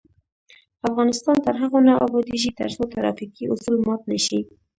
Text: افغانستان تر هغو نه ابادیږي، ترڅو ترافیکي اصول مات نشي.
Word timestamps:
افغانستان 0.89 1.35
تر 1.45 1.53
هغو 1.61 1.79
نه 1.87 1.93
ابادیږي، 2.05 2.51
ترڅو 2.59 2.83
ترافیکي 2.93 3.43
اصول 3.53 3.75
مات 3.85 4.01
نشي. 4.11 4.39